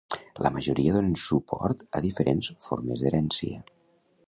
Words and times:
La 0.45 0.51
majoria 0.53 0.95
donen 0.95 1.13
suport 1.25 1.85
a 1.99 2.03
diferents 2.07 2.51
formes 2.69 3.05
d'herència. 3.07 3.63